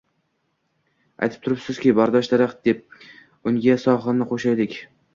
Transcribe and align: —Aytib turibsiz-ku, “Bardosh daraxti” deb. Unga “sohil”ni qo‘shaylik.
—Aytib 1.27 1.43
turibsiz-ku, 1.49 1.93
“Bardosh 2.01 2.33
daraxti” 2.33 2.67
deb. 2.75 3.01
Unga 3.53 3.81
“sohil”ni 3.89 4.33
qo‘shaylik. 4.35 4.85